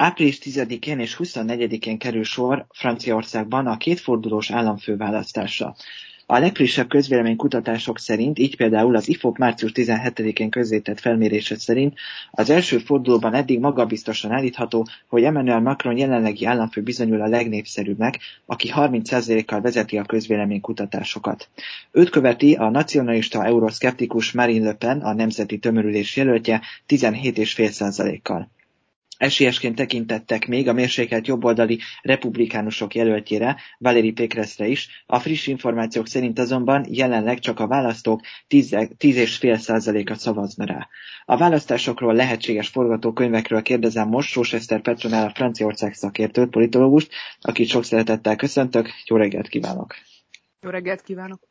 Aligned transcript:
Április 0.00 0.38
10-én 0.42 0.98
és 0.98 1.16
24-én 1.18 1.98
kerül 1.98 2.24
sor 2.24 2.66
Franciaországban 2.70 3.66
a 3.66 3.76
kétfordulós 3.76 4.50
államfőválasztásra. 4.50 5.74
A 6.26 6.38
legfrissebb 6.38 6.88
közvéleménykutatások 6.88 7.98
szerint, 7.98 8.38
így 8.38 8.56
például 8.56 8.96
az 8.96 9.08
IFOP 9.08 9.38
március 9.38 9.70
17-én 9.74 10.50
közzétett 10.50 11.00
felmérése 11.00 11.56
szerint 11.58 11.98
az 12.30 12.50
első 12.50 12.78
fordulóban 12.78 13.34
eddig 13.34 13.58
magabiztosan 13.60 14.30
állítható, 14.30 14.86
hogy 15.08 15.22
Emmanuel 15.24 15.60
Macron 15.60 15.96
jelenlegi 15.96 16.44
államfő 16.44 16.82
bizonyul 16.82 17.20
a 17.20 17.28
legnépszerűbbnek, 17.28 18.18
aki 18.46 18.72
30%-kal 18.74 19.60
vezeti 19.60 19.98
a 19.98 20.04
közvéleménykutatásokat. 20.04 21.48
Őt 21.92 22.10
követi 22.10 22.54
a 22.54 22.70
nacionalista 22.70 23.44
euroszkeptikus 23.44 24.32
Marine 24.32 24.64
Le 24.64 24.74
Pen, 24.74 25.00
a 25.00 25.12
nemzeti 25.12 25.58
tömörülés 25.58 26.16
jelöltje 26.16 26.60
17,5%-kal. 26.88 28.48
Esélyesként 29.18 29.74
tekintettek 29.76 30.46
még 30.46 30.68
a 30.68 30.72
mérsékelt 30.72 31.26
jobboldali 31.26 31.78
republikánusok 32.02 32.94
jelöltjére, 32.94 33.56
Valéry 33.78 34.12
Pékreszre 34.12 34.66
is, 34.66 35.04
a 35.06 35.18
friss 35.18 35.46
információk 35.46 36.06
szerint 36.06 36.38
azonban 36.38 36.86
jelenleg 36.88 37.38
csak 37.38 37.60
a 37.60 37.66
választók 37.66 38.20
10,5%-a 38.48 40.14
szavazna 40.14 40.64
rá. 40.64 40.88
A 41.24 41.36
választásokról 41.36 42.14
lehetséges 42.14 42.68
forgatókönyvekről 42.68 43.62
kérdezem 43.62 44.08
most 44.08 44.30
Sós 44.30 44.52
Eszter 44.52 44.80
Petronál 44.80 45.26
a 45.26 45.32
Franciaország 45.34 45.94
szakértőt, 45.94 46.50
politológust, 46.50 47.12
akit 47.40 47.68
sok 47.68 47.84
szeretettel 47.84 48.36
köszöntök. 48.36 48.88
Jó 49.06 49.16
reggelt 49.16 49.48
kívánok! 49.48 49.94
Jó 50.60 50.70
reggelt 50.70 51.02
kívánok! 51.02 51.47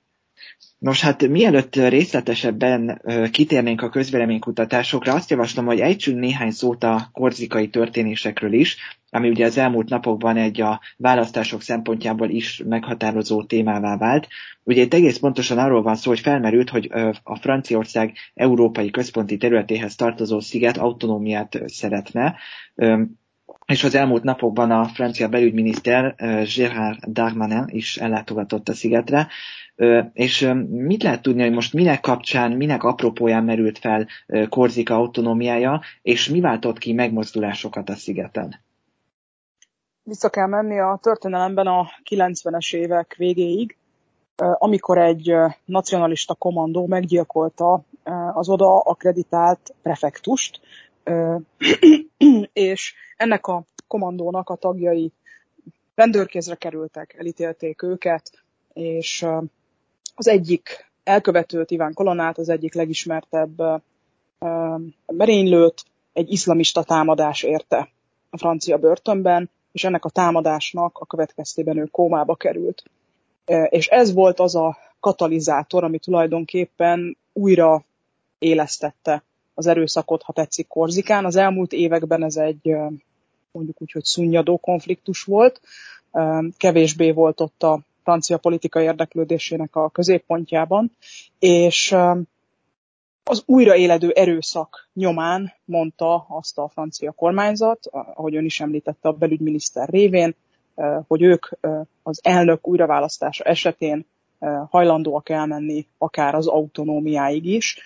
Nos, 0.79 1.01
hát 1.01 1.27
mielőtt 1.27 1.75
részletesebben 1.75 3.01
kitérnénk 3.31 3.81
a 3.81 3.89
közvéleménykutatásokra, 3.89 5.13
azt 5.13 5.29
javaslom, 5.29 5.65
hogy 5.65 5.79
ejtsünk 5.79 6.19
néhány 6.19 6.51
szót 6.51 6.83
a 6.83 7.09
korzikai 7.11 7.69
történésekről 7.69 8.53
is, 8.53 8.77
ami 9.09 9.29
ugye 9.29 9.45
az 9.45 9.57
elmúlt 9.57 9.89
napokban 9.89 10.37
egy 10.37 10.61
a 10.61 10.81
választások 10.97 11.61
szempontjából 11.61 12.29
is 12.29 12.63
meghatározó 12.65 13.43
témává 13.43 13.97
vált. 13.97 14.27
Ugye 14.63 14.81
itt 14.81 14.93
egész 14.93 15.17
pontosan 15.17 15.57
arról 15.57 15.81
van 15.81 15.95
szó, 15.95 16.09
hogy 16.09 16.19
felmerült, 16.19 16.69
hogy 16.69 16.91
a 17.23 17.35
Franciaország 17.35 18.13
európai 18.33 18.89
központi 18.89 19.37
területéhez 19.37 19.95
tartozó 19.95 20.39
sziget 20.39 20.77
autonómiát 20.77 21.61
szeretne, 21.65 22.35
és 23.67 23.83
az 23.83 23.95
elmúlt 23.95 24.23
napokban 24.23 24.71
a 24.71 24.85
francia 24.85 25.27
belügyminiszter 25.27 26.15
Gérard 26.55 26.99
Darmanin 27.07 27.63
is 27.67 27.97
ellátogatott 27.97 28.69
a 28.69 28.73
szigetre, 28.73 29.27
és 30.13 30.53
mit 30.67 31.03
lehet 31.03 31.21
tudni, 31.21 31.41
hogy 31.41 31.51
most 31.51 31.73
minek 31.73 31.99
kapcsán, 31.99 32.51
minek 32.51 32.83
apropóján 32.83 33.43
merült 33.43 33.77
fel 33.77 34.07
Korzika 34.49 34.95
autonómiája, 34.95 35.81
és 36.01 36.29
mi 36.29 36.39
váltott 36.39 36.77
ki 36.77 36.93
megmozdulásokat 36.93 37.89
a 37.89 37.95
szigeten? 37.95 38.55
Vissza 40.03 40.29
kell 40.29 40.47
menni 40.47 40.79
a 40.79 40.99
történelemben 41.01 41.67
a 41.67 41.87
90-es 42.09 42.75
évek 42.75 43.15
végéig, 43.17 43.77
amikor 44.35 44.97
egy 44.97 45.33
nacionalista 45.65 46.33
kommandó 46.33 46.85
meggyilkolta 46.85 47.81
az 48.33 48.49
oda 48.49 48.79
akreditált 48.79 49.75
prefektust, 49.81 50.59
és 52.53 52.93
ennek 53.17 53.47
a 53.47 53.63
kommandónak 53.87 54.49
a 54.49 54.55
tagjai 54.55 55.11
rendőrkézre 55.95 56.55
kerültek, 56.55 57.15
elítélték 57.17 57.81
őket, 57.81 58.31
és 58.73 59.25
az 60.15 60.27
egyik 60.27 60.85
elkövetőt, 61.03 61.71
Iván 61.71 61.93
Kolonát, 61.93 62.37
az 62.37 62.49
egyik 62.49 62.73
legismertebb 62.73 63.61
merénylőt 65.05 65.83
egy 66.13 66.31
iszlamista 66.31 66.83
támadás 66.83 67.43
érte 67.43 67.89
a 68.29 68.37
francia 68.37 68.77
börtönben, 68.77 69.49
és 69.71 69.83
ennek 69.83 70.05
a 70.05 70.09
támadásnak 70.09 70.97
a 70.97 71.05
következtében 71.05 71.77
ő 71.77 71.85
kómába 71.85 72.35
került. 72.35 72.83
És 73.69 73.87
ez 73.87 74.13
volt 74.13 74.39
az 74.39 74.55
a 74.55 74.77
katalizátor, 74.99 75.83
ami 75.83 75.97
tulajdonképpen 75.97 77.17
újra 77.33 77.83
élesztette 78.39 79.23
az 79.57 79.67
erőszakot, 79.67 80.21
ha 80.21 80.33
tetszik, 80.33 80.67
Korzikán. 80.67 81.25
Az 81.25 81.35
elmúlt 81.35 81.73
években 81.73 82.23
ez 82.23 82.35
egy 82.35 82.75
mondjuk 83.51 83.81
úgy, 83.81 83.91
hogy 83.91 84.03
szunnyadó 84.03 84.57
konfliktus 84.57 85.23
volt. 85.23 85.61
Kevésbé 86.57 87.11
volt 87.11 87.41
ott 87.41 87.63
a 87.63 87.79
francia 88.03 88.37
politika 88.37 88.81
érdeklődésének 88.81 89.75
a 89.75 89.89
középpontjában, 89.89 90.91
és 91.39 91.95
az 93.23 93.43
újraéledő 93.45 94.09
erőszak 94.09 94.89
nyomán 94.93 95.53
mondta 95.65 96.25
azt 96.29 96.57
a 96.57 96.69
francia 96.73 97.11
kormányzat, 97.11 97.87
ahogy 97.91 98.35
ön 98.35 98.45
is 98.45 98.59
említette 98.59 99.09
a 99.09 99.13
belügyminiszter 99.13 99.89
révén, 99.89 100.35
hogy 101.07 101.21
ők 101.21 101.45
az 102.03 102.19
elnök 102.23 102.67
újraválasztása 102.67 103.43
esetén 103.43 104.05
hajlandóak 104.69 105.29
elmenni 105.29 105.87
akár 105.97 106.35
az 106.35 106.47
autonómiáig 106.47 107.45
is. 107.45 107.79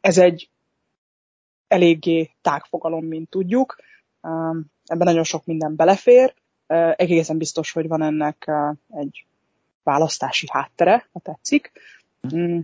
Ez 0.00 0.18
egy 0.18 0.50
eléggé 1.68 2.30
tágfogalom, 2.42 3.04
mint 3.04 3.30
tudjuk. 3.30 3.76
Ebben 4.84 5.06
nagyon 5.06 5.24
sok 5.24 5.46
minden 5.46 5.76
belefér, 5.76 6.34
egészen 6.96 7.38
biztos, 7.38 7.72
hogy 7.72 7.88
van 7.88 8.02
ennek 8.02 8.50
egy 8.90 9.26
választási 9.82 10.46
háttere, 10.50 11.08
ha 11.12 11.20
tetszik. 11.20 11.72
Mm, 12.34 12.58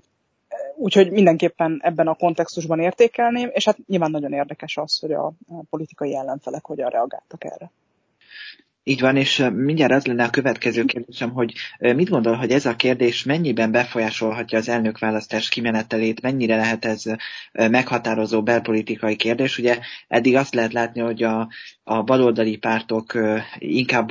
úgyhogy 0.74 1.10
mindenképpen 1.10 1.80
ebben 1.82 2.08
a 2.08 2.14
kontextusban 2.14 2.80
értékelném, 2.80 3.50
és 3.52 3.64
hát 3.64 3.78
nyilván 3.86 4.10
nagyon 4.10 4.32
érdekes 4.32 4.76
az, 4.76 4.98
hogy 4.98 5.12
a 5.12 5.32
politikai 5.70 6.16
ellenfelek 6.16 6.64
hogyan 6.64 6.90
reagáltak 6.90 7.44
erre. 7.44 7.70
Így 8.86 9.00
van, 9.00 9.16
és 9.16 9.44
mindjárt 9.54 9.92
az 9.92 10.06
lenne 10.06 10.24
a 10.24 10.30
következő 10.30 10.84
kérdésem, 10.84 11.30
hogy 11.30 11.52
mit 11.78 12.08
gondol, 12.08 12.34
hogy 12.34 12.50
ez 12.50 12.66
a 12.66 12.76
kérdés 12.76 13.24
mennyiben 13.24 13.70
befolyásolhatja 13.70 14.58
az 14.58 14.68
elnökválasztás 14.68 15.48
kimenetelét, 15.48 16.20
mennyire 16.20 16.56
lehet 16.56 16.84
ez 16.84 17.02
meghatározó 17.52 18.42
belpolitikai 18.42 19.16
kérdés? 19.16 19.58
Ugye 19.58 19.78
eddig 20.08 20.36
azt 20.36 20.54
lehet 20.54 20.72
látni, 20.72 21.00
hogy 21.00 21.22
a, 21.22 21.48
a 21.84 22.02
baloldali 22.02 22.56
pártok 22.56 23.18
inkább 23.58 24.10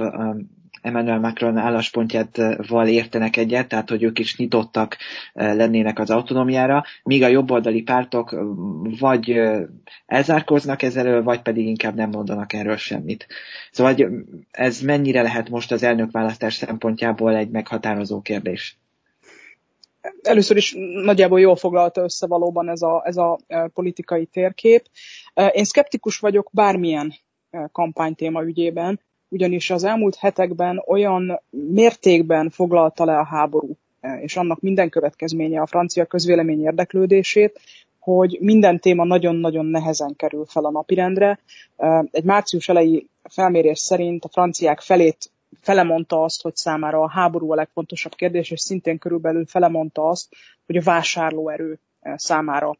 Emmanuel 0.84 1.20
Macron 1.20 1.58
álláspontjával 1.58 2.88
értenek 2.88 3.38
egyet, 3.38 3.68
tehát 3.68 3.90
hogy 3.90 4.04
ők 4.04 4.20
is 4.20 4.38
nyitottak 4.38 4.98
lennének 5.34 6.00
az 6.00 6.10
autonómiára, 6.10 6.84
míg 7.04 7.24
a 7.24 7.28
jobboldali 7.28 7.82
pártok 7.82 8.36
vagy 9.00 9.42
elzárkoznak 10.06 10.82
ezzel, 10.82 11.24
vagy 11.24 11.42
pedig 11.42 11.68
inkább 11.68 11.96
nem 11.96 12.10
mondanak 12.10 12.54
erről 12.54 12.78
semmit. 12.78 13.28
Szóval 13.72 13.96
ez 14.52 14.82
mennyire 14.82 15.22
lehet 15.22 15.50
most 15.50 15.72
az 15.72 15.84
elnökválasztás 15.84 16.54
szempontjából 16.54 17.36
egy 17.36 17.50
meghatározó 17.50 18.22
kérdés? 18.22 18.78
Először 20.22 20.58
is 20.58 20.76
nagyjából 21.04 21.40
jól 21.40 21.56
foglalta 21.56 22.02
össze 22.02 22.28
valóban 22.28 22.70
ez 22.70 22.82
a, 22.82 23.02
ez 23.06 23.18
a 23.18 23.40
politikai 23.74 24.26
térkép. 24.26 24.86
Én 25.52 25.64
szkeptikus 25.64 26.20
vagyok 26.20 26.50
bármilyen 26.54 27.14
kampánytéma 27.72 28.44
ügyében, 28.44 29.00
ugyanis 29.34 29.70
az 29.70 29.84
elmúlt 29.84 30.16
hetekben 30.16 30.84
olyan 30.88 31.42
mértékben 31.50 32.50
foglalta 32.50 33.06
le 33.06 33.18
a 33.18 33.26
háború 33.26 33.78
és 34.22 34.36
annak 34.36 34.60
minden 34.60 34.90
következménye 34.90 35.62
a 35.62 35.66
francia 35.66 36.06
közvélemény 36.06 36.64
érdeklődését, 36.64 37.60
hogy 38.00 38.38
minden 38.42 38.80
téma 38.80 39.04
nagyon-nagyon 39.04 39.66
nehezen 39.66 40.16
kerül 40.16 40.46
fel 40.46 40.66
a 40.66 40.72
napirendre. 40.72 41.40
Egy 42.12 42.24
március 42.24 42.70
elejé 42.70 43.06
felmérés 43.24 43.80
szerint 43.80 44.26
a 44.26 44.30
franciák 44.30 44.80
felét 44.80 45.32
felemondta 45.62 46.24
azt, 46.24 46.42
hogy 46.42 46.56
számára 46.56 47.02
a 47.02 47.10
háború 47.10 47.52
a 47.52 47.56
legfontosabb 47.56 48.16
kérdés, 48.16 48.52
és 48.52 48.62
szintén 48.62 48.98
körülbelül 48.98 49.46
felemondta 49.46 50.08
azt, 50.08 50.36
hogy 50.66 50.78
a 50.78 50.82
vásárlóerő 50.82 51.80
számára 52.16 52.78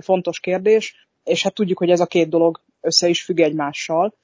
fontos 0.00 0.40
kérdés, 0.40 1.08
és 1.24 1.42
hát 1.42 1.54
tudjuk, 1.54 1.78
hogy 1.78 1.90
ez 1.90 2.00
a 2.00 2.06
két 2.06 2.28
dolog 2.28 2.60
össze 2.80 3.08
is 3.08 3.22
függ 3.22 3.40
egymással. 3.40 4.14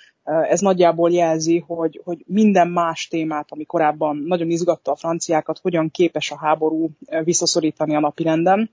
Ez 0.49 0.61
nagyjából 0.61 1.11
jelzi, 1.11 1.65
hogy, 1.67 2.01
hogy 2.05 2.25
minden 2.27 2.69
más 2.69 3.09
témát, 3.09 3.47
ami 3.51 3.65
korábban 3.65 4.17
nagyon 4.17 4.51
izgatta 4.51 4.91
a 4.91 4.97
franciákat, 4.97 5.59
hogyan 5.59 5.91
képes 5.91 6.31
a 6.31 6.39
háború 6.39 6.91
visszaszorítani 7.25 7.95
a 7.95 8.01
napirenden. 8.01 8.71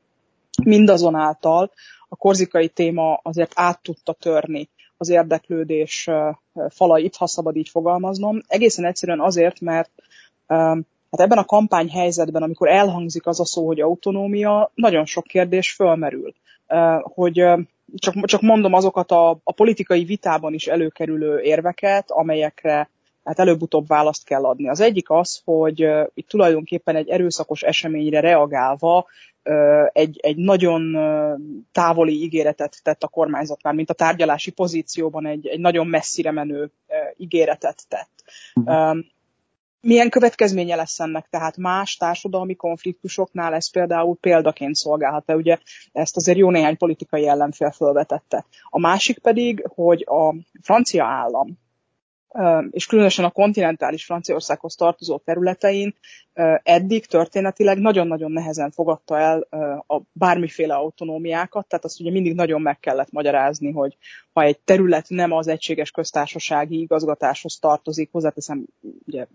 Mindazonáltal 0.64 1.72
a 2.10 2.16
korzikai 2.16 2.68
téma 2.68 3.20
azért 3.24 3.52
át 3.56 3.82
tudta 3.82 4.14
törni 4.14 4.70
az 4.98 5.10
érdeklődés 5.10 6.10
falait, 6.70 7.16
ha 7.16 7.28
szabad 7.28 7.56
így 7.56 7.70
fogalmaznom. 7.70 8.42
Egészen 8.48 8.86
egyszerűen 8.86 9.22
azért, 9.22 9.60
mert 9.60 9.92
hát 10.48 11.20
ebben 11.20 11.38
a 11.38 11.46
kampányhelyzetben, 11.46 12.44
amikor 12.44 12.70
elhangzik 12.70 13.28
az 13.28 13.40
a 13.40 13.46
szó, 13.46 13.66
hogy 13.66 13.80
autonómia, 13.80 14.72
nagyon 14.76 15.06
sok 15.06 15.24
kérdés 15.24 15.72
fölmerül. 15.72 16.34
Hogy 17.02 17.44
csak, 17.96 18.26
csak 18.26 18.42
mondom 18.42 18.74
azokat 18.74 19.12
a, 19.12 19.30
a 19.30 19.52
politikai 19.52 20.04
vitában 20.04 20.54
is 20.54 20.68
előkerülő 20.68 21.40
érveket, 21.40 22.12
amelyekre 22.12 22.90
hát 23.24 23.40
előbb-utóbb 23.40 23.88
választ 23.88 24.24
kell 24.24 24.46
adni. 24.46 24.70
Az 24.70 24.80
egyik 24.80 25.10
az, 25.10 25.42
hogy 25.44 25.88
itt 26.14 26.28
tulajdonképpen 26.28 26.96
egy 26.96 27.10
erőszakos 27.10 27.62
eseményre 27.62 28.20
reagálva 28.20 29.06
egy, 29.92 30.20
egy 30.22 30.38
nagyon 30.38 30.98
távoli 31.72 32.22
ígéretet 32.22 32.80
tett 32.84 33.04
a 33.04 33.08
kormányzat 33.08 33.64
már, 33.64 33.74
mint 33.74 33.90
a 33.90 33.94
tárgyalási 33.94 34.52
pozícióban 34.52 35.26
egy, 35.26 35.48
egy 35.48 35.60
nagyon 35.60 35.88
messzire 35.88 36.32
menő 36.32 36.72
ígéretet 37.18 37.88
tett. 37.88 38.24
Uh-huh. 38.56 38.98
Milyen 39.82 40.10
következménye 40.10 40.76
lesz 40.76 41.00
ennek? 41.00 41.28
Tehát 41.30 41.58
más 41.58 41.96
társadalmi 41.96 42.56
konfliktusoknál 42.56 43.54
ez 43.54 43.72
például 43.72 44.18
példaként 44.18 44.76
szolgálhat-e? 44.76 45.36
Ugye 45.36 45.58
ezt 45.92 46.16
azért 46.16 46.38
jó 46.38 46.50
néhány 46.50 46.78
politikai 46.78 47.28
ellenfél 47.28 47.72
felvetette. 47.72 48.46
A 48.64 48.80
másik 48.80 49.20
pedig, 49.20 49.68
hogy 49.76 50.06
a 50.08 50.36
francia 50.62 51.06
állam 51.06 51.58
és 52.72 52.86
különösen 52.86 53.26
a 53.26 53.30
kontinentális 53.30 54.06
Franciaországhoz 54.06 54.76
tartozó 54.76 55.18
területein 55.18 55.96
eddig 56.64 57.06
történetileg 57.06 57.78
nagyon-nagyon 57.78 58.32
nehezen 58.32 58.72
fogadta 58.72 59.20
el 59.20 59.48
a 59.88 60.02
bármiféle 60.12 60.74
autonómiákat, 60.74 61.68
tehát 61.68 61.86
azt 61.86 62.00
ugye 62.00 62.12
mindig 62.12 62.36
nagyon 62.36 62.62
meg 62.62 62.80
kellett 62.80 63.12
magyarázni, 63.12 63.72
hogy 63.72 63.98
ha 64.34 64.44
egy 64.44 64.60
terület 64.60 65.06
nem 65.10 65.32
az 65.32 65.48
egységes 65.48 65.92
köztársasági 65.92 66.80
igazgatáshoz 66.80 67.60
tartozik, 67.60 68.12
hozzáteszem, 68.12 68.66
ugye 69.06 69.26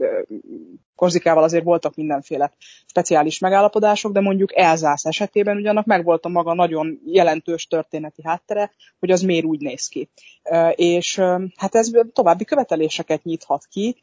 Korzikával 0.95 1.43
azért 1.43 1.65
voltak 1.65 1.95
mindenféle 1.95 2.53
speciális 2.87 3.39
megállapodások, 3.39 4.13
de 4.13 4.21
mondjuk 4.21 4.57
Elzász 4.57 5.05
esetében 5.05 5.57
ugyanak 5.57 5.87
megvolt 5.87 6.25
a 6.25 6.29
maga 6.29 6.55
nagyon 6.55 7.01
jelentős 7.05 7.67
történeti 7.67 8.23
háttere, 8.25 8.71
hogy 8.99 9.11
az 9.11 9.23
miért 9.23 9.45
úgy 9.45 9.61
néz 9.61 9.87
ki. 9.87 10.09
És 10.75 11.19
hát 11.57 11.75
ez 11.75 11.91
további 12.13 12.45
követeléseket 12.83 13.25
nyithat 13.25 13.67
ki, 13.71 13.97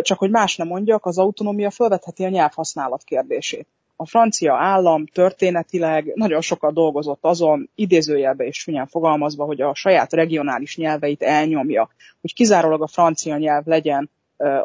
csak 0.00 0.18
hogy 0.18 0.30
más 0.30 0.56
nem 0.56 0.66
mondjak, 0.66 1.06
az 1.06 1.18
autonómia 1.18 1.70
felvetheti 1.70 2.24
a 2.24 2.28
nyelvhasználat 2.28 3.02
kérdését. 3.02 3.66
A 3.96 4.06
francia 4.06 4.54
állam 4.54 5.06
történetileg 5.06 6.12
nagyon 6.14 6.40
sokat 6.40 6.74
dolgozott 6.74 7.24
azon, 7.24 7.70
idézőjelbe 7.74 8.44
és 8.44 8.58
csúnyán 8.58 8.86
fogalmazva, 8.86 9.44
hogy 9.44 9.60
a 9.60 9.74
saját 9.74 10.12
regionális 10.12 10.76
nyelveit 10.76 11.22
elnyomja, 11.22 11.88
hogy 12.20 12.34
kizárólag 12.34 12.82
a 12.82 12.86
francia 12.86 13.36
nyelv 13.36 13.66
legyen 13.66 14.10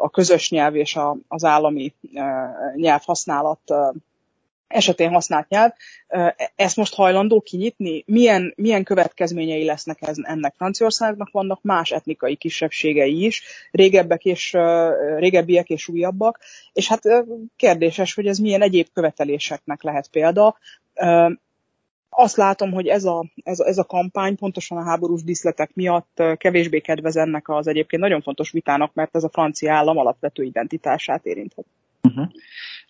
a 0.00 0.10
közös 0.10 0.50
nyelv 0.50 0.74
és 0.74 0.98
az 1.28 1.44
állami 1.44 1.94
nyelvhasználat 2.74 3.60
esetén 4.70 5.10
használt 5.10 5.48
nyelv, 5.48 5.70
ezt 6.56 6.76
most 6.76 6.94
hajlandó 6.94 7.40
kinyitni? 7.40 8.02
Milyen, 8.06 8.52
milyen 8.56 8.84
következményei 8.84 9.64
lesznek 9.64 9.98
ez, 10.00 10.16
ennek 10.22 10.54
Franciaországnak? 10.56 11.30
Vannak 11.30 11.62
más 11.62 11.90
etnikai 11.90 12.36
kisebbségei 12.36 13.24
is, 13.24 13.42
régebbek 13.70 14.24
és, 14.24 14.56
régebbiek 15.16 15.68
és 15.68 15.88
újabbak, 15.88 16.38
és 16.72 16.88
hát 16.88 17.02
kérdéses, 17.56 18.14
hogy 18.14 18.26
ez 18.26 18.38
milyen 18.38 18.62
egyéb 18.62 18.86
követeléseknek 18.92 19.82
lehet 19.82 20.08
példa. 20.08 20.58
Azt 22.08 22.36
látom, 22.36 22.72
hogy 22.72 22.86
ez 22.86 23.04
a, 23.04 23.24
ez, 23.42 23.60
a, 23.60 23.66
ez 23.66 23.78
a 23.78 23.84
kampány 23.84 24.36
pontosan 24.36 24.78
a 24.78 24.84
háborús 24.84 25.22
díszletek 25.22 25.74
miatt 25.74 26.22
kevésbé 26.36 26.80
kedvez 26.80 27.16
ennek 27.16 27.48
az 27.48 27.66
egyébként 27.66 28.02
nagyon 28.02 28.22
fontos 28.22 28.50
vitának, 28.50 28.94
mert 28.94 29.16
ez 29.16 29.24
a 29.24 29.28
francia 29.28 29.74
állam 29.74 29.98
alapvető 29.98 30.42
identitását 30.42 31.26
érinthet. 31.26 31.64
Uh-huh. 32.10 32.28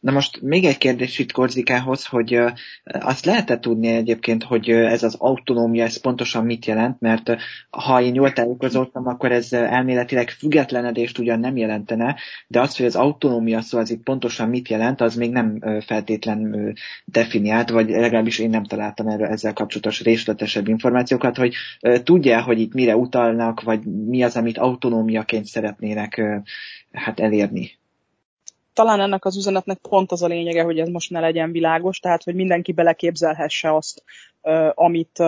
Na 0.00 0.12
most 0.12 0.40
még 0.42 0.64
egy 0.64 0.78
kérdés 0.78 1.18
itt 1.18 1.32
Korzikához, 1.32 2.06
hogy 2.06 2.40
azt 2.84 3.24
lehet-e 3.24 3.58
tudni 3.58 3.88
egyébként, 3.88 4.44
hogy 4.44 4.70
ez 4.70 5.02
az 5.02 5.14
autonómia, 5.18 5.84
ez 5.84 6.00
pontosan 6.00 6.44
mit 6.44 6.66
jelent, 6.66 7.00
mert 7.00 7.36
ha 7.70 8.00
én 8.00 8.14
jól 8.14 8.32
tájékozottam, 8.32 9.06
akkor 9.06 9.32
ez 9.32 9.52
elméletileg 9.52 10.30
függetlenedést 10.30 11.18
ugyan 11.18 11.40
nem 11.40 11.56
jelentene, 11.56 12.16
de 12.46 12.60
az, 12.60 12.76
hogy 12.76 12.86
az 12.86 12.96
autonómia 12.96 13.60
szó 13.60 13.78
az 13.78 13.90
itt 13.90 14.02
pontosan 14.02 14.48
mit 14.48 14.68
jelent, 14.68 15.00
az 15.00 15.14
még 15.14 15.30
nem 15.30 15.60
feltétlen 15.80 16.74
definiált, 17.04 17.70
vagy 17.70 17.88
legalábbis 17.88 18.38
én 18.38 18.50
nem 18.50 18.64
találtam 18.64 19.06
erről 19.06 19.26
ezzel 19.26 19.52
kapcsolatos 19.52 20.02
részletesebb 20.02 20.68
információkat, 20.68 21.36
hogy 21.36 21.54
tudja, 22.02 22.42
hogy 22.42 22.60
itt 22.60 22.72
mire 22.72 22.96
utalnak, 22.96 23.62
vagy 23.62 23.84
mi 23.84 24.22
az, 24.22 24.36
amit 24.36 24.58
autonómiaként 24.58 25.46
szeretnének 25.46 26.22
hát 26.92 27.20
elérni 27.20 27.79
talán 28.72 29.00
ennek 29.00 29.24
az 29.24 29.36
üzenetnek 29.36 29.78
pont 29.78 30.12
az 30.12 30.22
a 30.22 30.26
lényege, 30.26 30.62
hogy 30.62 30.78
ez 30.78 30.88
most 30.88 31.10
ne 31.10 31.20
legyen 31.20 31.52
világos, 31.52 31.98
tehát 31.98 32.22
hogy 32.22 32.34
mindenki 32.34 32.72
beleképzelhesse 32.72 33.74
azt, 33.74 34.02
amit, 34.74 35.18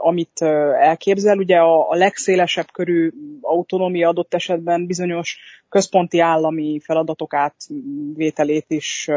amit 0.00 0.42
elképzel. 0.80 1.38
Ugye 1.38 1.56
a, 1.56 1.90
a 1.90 1.94
legszélesebb 1.94 2.70
körű 2.72 3.10
autonómia 3.40 4.08
adott 4.08 4.34
esetben 4.34 4.86
bizonyos 4.86 5.38
központi 5.68 6.20
állami 6.20 6.80
feladatok 6.82 7.34
átvételét 7.34 8.64
is 8.68 9.08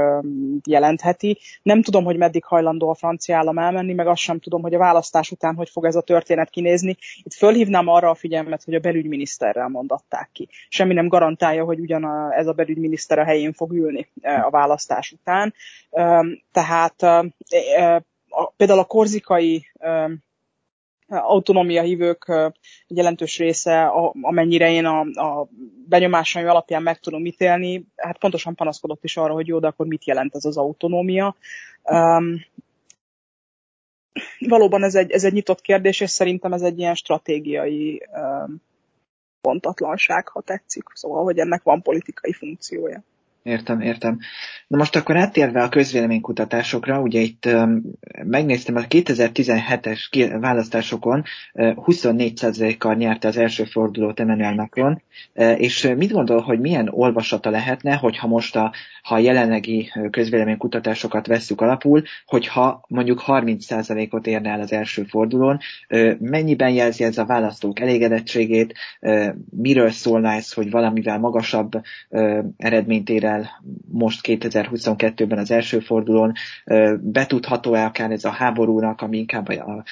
jelentheti. 0.64 1.38
Nem 1.64 1.82
tudom, 1.82 2.04
hogy 2.04 2.18
meddig 2.18 2.44
hajlandó 2.44 2.90
a 2.90 2.96
francia 2.96 3.38
állam 3.38 3.58
elmenni, 3.58 3.94
meg 3.94 4.08
azt 4.08 4.22
sem 4.22 4.40
tudom, 4.40 4.62
hogy 4.62 4.74
a 4.74 4.78
választás 4.78 5.32
után 5.32 5.56
hogy 5.56 5.70
fog 5.70 5.86
ez 5.86 5.96
a 5.96 6.02
történet 6.02 6.50
kinézni. 6.50 6.98
Itt 7.24 7.34
fölhívnám 7.34 7.88
arra 7.88 8.10
a 8.10 8.16
figyelmet, 8.16 8.64
hogy 8.64 8.74
a 8.74 8.80
belügyminiszterrel 8.80 9.68
mondatták 9.68 10.30
ki. 10.34 10.48
Semmi 10.70 10.94
nem 10.94 11.08
garantálja, 11.08 11.64
hogy 11.64 11.80
ugyan 11.80 12.32
ez 12.32 12.48
a 12.48 12.54
belügyminiszter 12.54 13.20
a 13.20 13.26
helyén 13.26 13.54
fog 13.54 13.72
ülni 13.74 14.08
a 14.22 14.50
választás 14.50 15.12
után. 15.12 15.54
Tehát 16.52 16.96
a, 18.32 18.46
például 18.58 18.80
a 18.80 18.86
korzikai 18.86 19.66
autonómia 21.08 21.82
hívők 21.82 22.32
jelentős 22.88 23.38
része, 23.38 23.86
amennyire 24.22 24.72
én 24.72 24.86
a, 24.86 25.00
a 25.00 25.48
benyomásaim 25.88 26.48
alapján 26.48 26.84
meg 26.84 27.00
tudom 27.00 27.26
ítélni, 27.26 27.86
hát 27.96 28.18
pontosan 28.18 28.56
panaszkodott 28.56 29.04
is 29.04 29.18
arra, 29.18 29.34
hogy 29.34 29.48
jó, 29.48 29.60
de 29.60 29.68
akkor 29.68 29.86
mit 29.86 30.06
jelent 30.06 30.36
ez 30.36 30.46
az 30.46 30.58
autonómia. 30.58 31.36
Um, 31.84 32.46
valóban 34.40 34.84
ez 34.84 34.96
egy, 34.96 35.12
ez 35.12 35.24
egy 35.24 35.34
nyitott 35.34 35.62
kérdés, 35.62 36.00
és 36.00 36.10
szerintem 36.10 36.54
ez 36.54 36.62
egy 36.62 36.80
ilyen 36.80 36.96
stratégiai 36.96 38.08
um, 38.14 38.62
pontatlanság, 39.42 40.28
ha 40.28 40.42
tetszik. 40.42 40.84
Szóval, 40.94 41.24
hogy 41.24 41.40
ennek 41.40 41.64
van 41.64 41.82
politikai 41.82 42.34
funkciója. 42.34 43.04
Értem, 43.44 43.82
értem. 43.82 44.20
Na 44.68 44.78
most 44.78 44.96
akkor 44.96 45.18
áttérve 45.18 45.64
a 45.64 45.70
közvéleménykutatásokra, 45.70 47.02
ugye 47.02 47.20
itt 47.20 47.46
um, 47.46 47.82
megnéztem 48.24 48.76
a 48.76 48.82
2017-es 48.82 50.38
választásokon 50.40 51.24
uh, 51.54 51.74
24%-kal 51.76 52.96
nyerte 52.96 53.28
az 53.28 53.38
első 53.38 53.64
fordulót 53.64 54.20
Emmanuel 54.20 54.54
Macron, 54.54 55.02
uh, 55.36 55.62
és 55.62 55.94
mit 55.98 56.12
gondol, 56.12 56.42
hogy 56.42 56.60
milyen 56.60 56.90
olvasata 56.92 57.50
lehetne, 57.50 57.96
hogyha 57.96 58.28
most 58.28 58.56
a, 58.56 58.74
ha 59.04 59.16
a 59.16 59.20
jelenlegi 59.20 59.92
közvéleménykutatásokat 60.12 61.28
vesszük 61.28 61.62
alapul, 61.62 62.04
hogyha 62.26 62.86
mondjuk 62.88 63.24
30%-ot 63.28 64.28
érne 64.28 64.50
el 64.50 64.60
az 64.60 64.72
első 64.72 65.04
fordulón, 65.04 65.60
uh, 65.90 66.12
mennyiben 66.20 66.72
jelzi 66.72 67.04
ez 67.04 67.18
a 67.18 67.26
választók 67.26 67.80
elégedettségét, 67.80 68.74
miről 69.50 69.90
szólna 69.90 70.32
ez, 70.32 70.54
hogy 70.54 70.72
valamivel 70.72 71.20
magasabb 71.20 71.72
eredményt 72.58 73.10
ér 73.10 73.26
el 73.32 73.62
most 73.92 74.20
2022-ben 74.24 75.38
az 75.38 75.52
első 75.52 75.80
fordulón, 75.80 76.34
betudható-e 77.00 77.86
akár 77.86 78.12
ez 78.12 78.26
a 78.26 78.30
háborúnak, 78.30 79.02
ami 79.02 79.18
inkább 79.18 79.48
a, 79.48 79.72
a, 79.72 79.84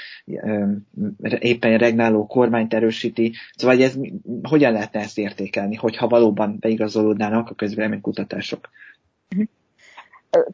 éppen 1.39 1.77
regnáló 1.77 2.25
kormányt 2.25 2.73
erősíti, 2.73 3.33
szóval 3.55 3.81
ez 3.81 3.97
hogyan 4.43 4.71
lehetne 4.71 4.99
ezt 4.99 5.17
értékelni, 5.17 5.75
hogyha 5.75 6.07
valóban 6.07 6.57
beigazolódnának 6.59 7.49
a 7.49 7.55
közvéleménykutatások? 7.55 8.69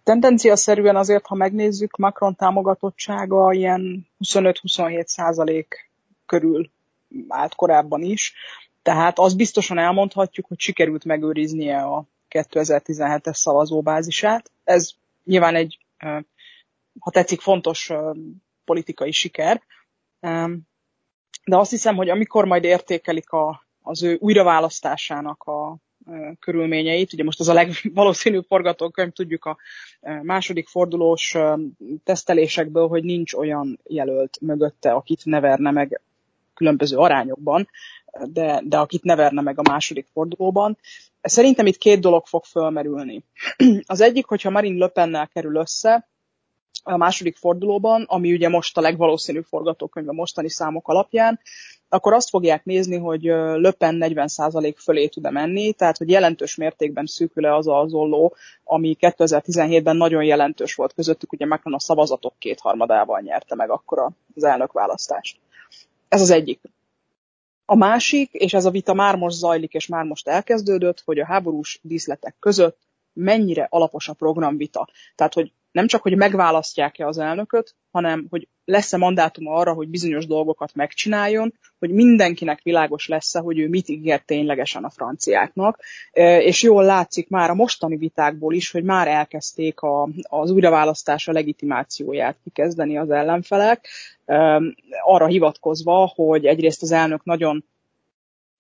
Tendencia 0.04 0.56
szerűen 0.56 0.96
azért, 0.96 1.26
ha 1.26 1.36
megnézzük, 1.36 1.98
Macron 1.98 2.36
támogatottsága 2.36 3.54
ilyen 3.54 4.08
25-27 4.26 5.06
százalék 5.06 5.90
körül 6.26 6.70
állt 7.28 7.56
korábban 7.56 8.02
is, 8.02 8.34
tehát 8.82 9.20
az 9.20 9.34
biztosan 9.34 9.78
elmondhatjuk, 9.78 10.48
hogy 10.48 10.60
sikerült 10.60 11.06
megőriznie 11.06 11.82
a 11.82 12.06
2017-es 12.44 13.34
szavazóbázisát. 13.34 14.52
Ez 14.64 14.92
nyilván 15.24 15.56
egy, 15.56 15.80
ha 17.00 17.12
tetszik, 17.12 17.42
fontos 17.42 17.92
politikai 18.66 19.12
siker. 19.12 19.62
De 21.46 21.58
azt 21.58 21.70
hiszem, 21.70 21.96
hogy 21.96 22.10
amikor 22.10 22.46
majd 22.46 22.64
értékelik 22.64 23.30
a, 23.30 23.66
az 23.82 24.04
ő 24.04 24.18
újraválasztásának 24.20 25.44
a 25.44 25.78
körülményeit, 26.40 27.14
ugye 27.14 27.24
most 27.24 27.40
az 27.40 27.48
a 27.48 27.54
legvalószínűbb 27.54 28.46
forgatókönyv, 28.48 29.12
tudjuk 29.12 29.46
a 29.46 29.58
második 30.22 30.68
fordulós 30.68 31.36
tesztelésekből, 32.04 32.88
hogy 32.88 33.04
nincs 33.04 33.34
olyan 33.34 33.80
jelölt 33.84 34.38
mögötte, 34.42 34.92
akit 34.92 35.26
ne 35.26 35.40
verne 35.40 35.72
meg 35.72 36.02
különböző 36.54 36.98
arányokban, 36.98 37.70
de, 38.24 38.62
de 38.64 38.78
akit 38.78 39.04
ne 39.04 39.16
verne 39.16 39.42
meg 39.42 39.60
a 39.60 39.70
második 39.70 40.08
fordulóban. 40.14 40.78
Szerintem 41.28 41.66
itt 41.66 41.78
két 41.78 42.00
dolog 42.00 42.26
fog 42.26 42.44
fölmerülni. 42.44 43.24
Az 43.86 44.02
egyik, 44.02 44.26
hogyha 44.26 44.50
Marine 44.50 44.78
Le 44.78 44.88
Pennel 44.88 45.28
kerül 45.28 45.56
össze, 45.56 46.10
a 46.84 46.98
második 46.98 47.36
fordulóban, 47.36 48.06
ami 48.08 48.34
ugye 48.34 48.50
most 48.50 48.78
a 48.78 48.82
legvalószínűbb 48.82 49.44
forgatókönyv 49.44 50.10
a 50.10 50.14
mostani 50.14 50.50
számok 50.50 50.88
alapján, 50.88 51.40
akkor 51.90 52.14
azt 52.14 52.30
fogják 52.30 52.66
nézni, 52.66 52.98
hogy 52.98 53.24
Löpen 53.56 53.98
40% 54.02 54.76
fölé 54.78 55.08
tud-e 55.08 55.32
menni, 55.32 55.74
tehát 55.74 55.98
hogy 55.98 56.10
jelentős 56.10 56.56
mértékben 56.56 57.06
szűkül-e 57.06 57.56
az 57.56 57.68
az 57.68 57.94
olló, 57.94 58.36
ami 58.64 58.98
2017-ben 59.00 59.98
nagyon 59.98 60.24
jelentős 60.24 60.76
volt 60.76 60.94
közöttük, 60.94 61.32
ugye 61.32 61.46
Macron 61.46 61.74
a 61.74 61.80
szavazatok 61.80 62.34
kétharmadával 62.38 63.20
nyerte 63.20 63.56
meg 63.56 63.70
akkor 63.70 64.12
az 64.36 64.44
elnökválasztást. 64.44 65.38
Ez 66.08 66.22
az 66.22 66.30
egyik. 66.30 66.60
A 67.66 67.76
másik, 67.76 68.34
és 68.34 68.54
ez 68.54 68.66
a 68.66 68.72
vita 68.72 68.94
már 68.94 69.16
most 69.16 69.38
zajlik, 69.38 69.74
és 69.74 69.88
már 69.88 70.04
most 70.06 70.28
elkezdődött, 70.28 71.02
hogy 71.06 71.20
a 71.20 71.26
háborús 71.26 71.80
díszletek 71.82 72.36
között 72.40 72.80
mennyire 73.14 73.68
alapos 73.70 74.08
a 74.08 74.14
programvita. 74.14 74.88
Tehát, 75.16 75.34
hogy 75.34 75.54
nem 75.72 75.88
csak, 75.88 76.02
hogy 76.02 76.16
megválasztják-e 76.16 77.08
az 77.08 77.18
elnököt, 77.18 77.76
hanem, 77.92 78.28
hogy 78.30 78.48
lesz-e 78.66 78.98
mandátuma 78.98 79.54
arra, 79.54 79.74
hogy 79.74 79.88
bizonyos 79.88 80.26
dolgokat 80.26 80.74
megcsináljon, 80.74 81.54
hogy 81.80 81.90
mindenkinek 81.90 82.62
világos 82.64 83.08
lesz-e, 83.08 83.40
hogy 83.40 83.60
ő 83.60 83.70
mit 83.70 83.90
ígér 83.90 84.22
ténylegesen 84.22 84.84
a 84.84 84.90
franciáknak. 84.90 85.80
És 86.40 86.64
jól 86.64 86.84
látszik 86.84 87.30
már 87.30 87.50
a 87.50 87.56
mostani 87.56 87.98
vitákból 87.98 88.54
is, 88.54 88.72
hogy 88.72 88.84
már 88.84 89.08
elkezdték 89.08 89.80
a, 89.80 90.10
az 90.22 90.52
újraválasztása 90.52 91.32
legitimációját 91.32 92.38
kikezdeni 92.44 92.98
az 92.98 93.10
ellenfelek, 93.10 93.88
arra 95.04 95.28
hivatkozva, 95.28 96.12
hogy 96.16 96.46
egyrészt 96.46 96.82
az 96.82 96.92
elnök 96.92 97.24
nagyon 97.24 97.66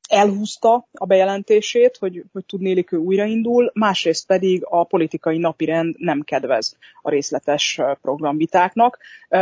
elhúzta 0.08 0.88
a 0.94 1.06
bejelentését, 1.06 1.98
hogy, 1.98 2.24
hogy 2.34 2.46
tudnélik 2.46 2.92
ő 2.92 2.98
újraindul, 2.98 3.72
másrészt 3.74 4.28
pedig 4.28 4.62
a 4.66 4.84
politikai 4.84 5.38
napirend 5.38 5.96
nem 5.98 6.22
kedvez 6.22 6.78
a 7.02 7.10
részletes 7.10 7.82
programvitáknak. 8.02 8.98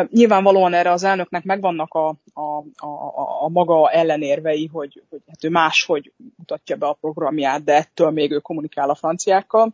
Nyilvánvalóan 0.10 0.74
erre 0.74 0.92
az 0.92 1.04
elnöknek 1.04 1.44
megvannak 1.44 1.94
a, 1.94 2.08
a, 2.34 2.42
a, 2.86 3.44
a 3.44 3.50
maga 3.50 3.90
ellenérvei, 3.90 4.70
hogy, 4.72 5.04
hogy 5.10 5.22
hát 5.28 5.44
ő 5.44 5.50
máshogy 5.50 6.12
mutatja 6.38 6.76
be 6.76 6.86
a 6.86 6.98
programját, 7.02 7.64
de 7.64 7.74
ettől 7.74 8.10
még 8.10 8.32
ő 8.32 8.40
kommunikál 8.40 8.90
a 8.90 8.96
franciákkal. 8.96 9.74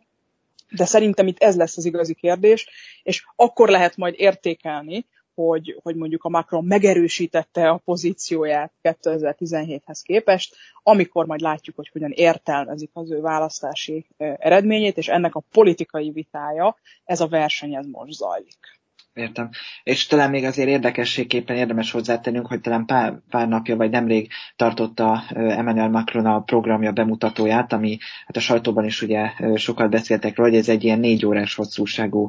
De 0.70 0.84
szerintem 0.84 1.26
itt 1.26 1.38
ez 1.42 1.56
lesz 1.56 1.76
az 1.76 1.84
igazi 1.84 2.14
kérdés, 2.14 2.68
és 3.02 3.24
akkor 3.36 3.68
lehet 3.68 3.96
majd 3.96 4.14
értékelni, 4.16 5.06
hogy, 5.46 5.78
hogy 5.82 5.96
mondjuk 5.96 6.24
a 6.24 6.28
Macron 6.28 6.64
megerősítette 6.64 7.68
a 7.68 7.80
pozícióját 7.84 8.72
2017-hez 8.82 10.00
képest, 10.02 10.56
amikor 10.82 11.26
majd 11.26 11.40
látjuk, 11.40 11.76
hogy 11.76 11.88
hogyan 11.88 12.10
értelmezik 12.10 12.90
az 12.92 13.10
ő 13.10 13.20
választási 13.20 14.06
eredményét, 14.16 14.96
és 14.96 15.08
ennek 15.08 15.34
a 15.34 15.44
politikai 15.50 16.10
vitája, 16.10 16.76
ez 17.04 17.20
a 17.20 17.28
verseny, 17.28 17.74
ez 17.74 17.86
most 17.86 18.12
zajlik. 18.12 18.79
Értem. 19.14 19.48
És 19.82 20.06
talán 20.06 20.30
még 20.30 20.44
azért 20.44 20.68
érdekességképpen 20.68 21.56
érdemes 21.56 21.90
hozzátennünk, 21.90 22.46
hogy 22.46 22.60
talán 22.60 22.84
pár, 22.86 23.18
pár 23.30 23.48
napja 23.48 23.76
vagy 23.76 23.90
nemrég 23.90 24.30
tartotta 24.56 25.22
Emmanuel 25.34 25.88
Macron 25.88 26.26
a 26.26 26.40
programja 26.40 26.92
bemutatóját, 26.92 27.72
ami 27.72 27.98
hát 28.26 28.36
a 28.36 28.40
sajtóban 28.40 28.84
is 28.84 29.02
ugye 29.02 29.30
sokat 29.56 29.90
beszéltek 29.90 30.36
róla, 30.36 30.50
hogy 30.50 30.58
ez 30.58 30.68
egy 30.68 30.84
ilyen 30.84 30.98
négy 30.98 31.26
órás 31.26 31.54
hosszúságú 31.54 32.28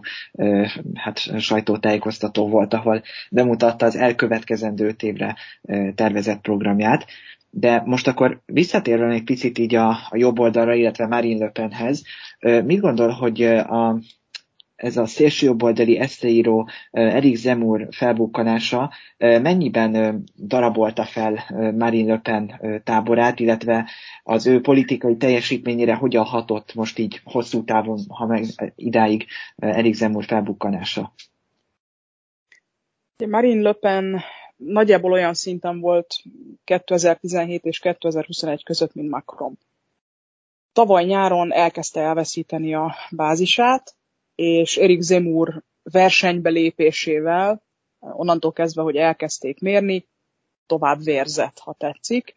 hát, 0.93 1.39
sajtótájékoztató 1.39 2.47
volt, 2.47 2.73
ahol 2.73 3.01
bemutatta 3.31 3.85
az 3.85 3.95
elkövetkezendő 3.95 4.87
öt 4.87 5.03
évre 5.03 5.35
tervezett 5.95 6.41
programját. 6.41 7.05
De 7.49 7.81
most 7.85 8.07
akkor 8.07 8.41
visszatérve 8.45 9.07
egy 9.07 9.23
picit 9.23 9.57
így 9.57 9.75
a, 9.75 9.89
a 9.89 10.17
jobb 10.17 10.39
oldalra, 10.39 10.73
illetve 10.73 11.07
Marine 11.07 11.45
Le 11.45 11.51
Penhez, 11.51 12.03
mit 12.39 12.79
gondol, 12.79 13.09
hogy 13.09 13.43
a 13.43 13.99
ez 14.81 14.97
a 14.97 15.05
szélsőjobboldali 15.05 15.97
eszteíró 15.97 16.69
Erik 16.91 17.35
Zemur 17.35 17.87
felbukkanása 17.91 18.91
mennyiben 19.17 20.23
darabolta 20.37 21.05
fel 21.05 21.43
Marine 21.77 22.11
Le 22.11 22.19
Pen 22.19 22.61
táborát, 22.83 23.39
illetve 23.39 23.89
az 24.23 24.47
ő 24.47 24.61
politikai 24.61 25.17
teljesítményére 25.17 25.93
hogyan 25.95 26.23
hatott 26.23 26.73
most 26.73 26.97
így 26.97 27.21
hosszú 27.23 27.63
távon, 27.63 27.99
ha 28.07 28.25
meg 28.25 28.45
idáig 28.75 29.25
Erik 29.55 29.93
Zemur 29.93 30.25
felbukkanása? 30.25 31.13
Marine 33.27 33.61
Le 33.61 33.73
Pen 33.73 34.21
nagyjából 34.55 35.11
olyan 35.11 35.33
szinten 35.33 35.79
volt 35.79 36.15
2017 36.63 37.65
és 37.65 37.79
2021 37.79 38.63
között, 38.63 38.93
mint 38.93 39.09
Macron. 39.09 39.57
Tavaly 40.73 41.05
nyáron 41.05 41.53
elkezdte 41.53 42.01
elveszíteni 42.01 42.73
a 42.73 42.95
bázisát, 43.11 43.95
és 44.41 44.77
Erik 44.77 45.01
Zemur 45.01 45.63
versenybe 45.83 46.49
lépésével, 46.49 47.61
onnantól 47.99 48.51
kezdve, 48.51 48.81
hogy 48.81 48.95
elkezdték 48.95 49.59
mérni, 49.59 50.07
tovább 50.65 51.03
vérzett, 51.03 51.59
ha 51.59 51.75
tetszik. 51.77 52.35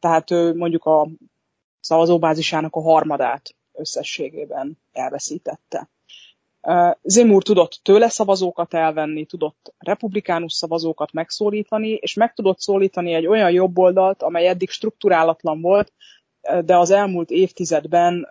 Tehát 0.00 0.30
ő 0.30 0.54
mondjuk 0.54 0.84
a 0.84 1.08
szavazóbázisának 1.80 2.74
a 2.74 2.80
harmadát 2.80 3.54
összességében 3.72 4.78
elveszítette. 4.92 5.88
Zemur 7.02 7.42
tudott 7.42 7.80
tőle 7.82 8.08
szavazókat 8.08 8.74
elvenni, 8.74 9.24
tudott 9.24 9.74
republikánus 9.78 10.52
szavazókat 10.52 11.12
megszólítani, 11.12 11.88
és 11.88 12.14
meg 12.14 12.34
tudott 12.34 12.60
szólítani 12.60 13.12
egy 13.12 13.26
olyan 13.26 13.50
jobboldalt, 13.50 14.22
amely 14.22 14.46
eddig 14.48 14.70
strukturálatlan 14.70 15.60
volt, 15.60 15.92
de 16.64 16.76
az 16.76 16.90
elmúlt 16.90 17.30
évtizedben 17.30 18.28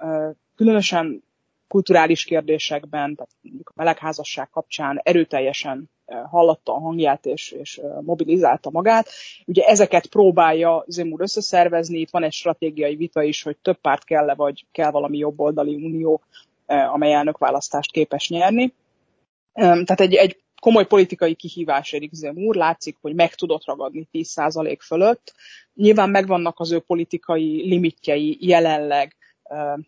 különösen 0.55 1.25
kulturális 1.67 2.23
kérdésekben, 2.23 3.15
tehát 3.15 3.31
mondjuk 3.41 3.69
a 3.69 3.73
melegházasság 3.75 4.49
kapcsán 4.49 4.99
erőteljesen 5.03 5.89
eh, 6.05 6.21
hallatta 6.29 6.73
a 6.73 6.79
hangját 6.79 7.25
és, 7.25 7.51
és 7.51 7.77
eh, 7.77 7.89
mobilizálta 8.01 8.69
magát. 8.69 9.09
Ugye 9.45 9.63
ezeket 9.63 10.07
próbálja 10.07 10.83
Zemur 10.87 11.21
összeszervezni, 11.21 11.99
itt 11.99 12.09
van 12.09 12.23
egy 12.23 12.33
stratégiai 12.33 12.95
vita 12.95 13.23
is, 13.23 13.43
hogy 13.43 13.57
több 13.57 13.77
párt 13.77 14.03
kell-e, 14.03 14.35
vagy 14.35 14.65
kell 14.71 14.91
valami 14.91 15.17
jobboldali 15.17 15.75
unió, 15.75 16.21
eh, 16.65 16.93
amely 16.93 17.13
elnökválasztást 17.13 17.91
képes 17.91 18.29
nyerni. 18.29 18.73
Tehát 19.53 19.99
egy, 19.99 20.13
egy 20.13 20.41
komoly 20.61 20.85
politikai 20.85 21.33
kihívás 21.33 21.93
Erik 21.93 22.13
Zemur, 22.13 22.55
látszik, 22.55 22.97
hogy 23.01 23.15
meg 23.15 23.35
tudott 23.35 23.65
ragadni 23.65 24.07
10% 24.11 24.77
fölött. 24.81 25.33
Nyilván 25.73 26.09
megvannak 26.09 26.59
az 26.59 26.71
ő 26.71 26.79
politikai 26.79 27.67
limitjei 27.67 28.37
jelenleg, 28.39 29.16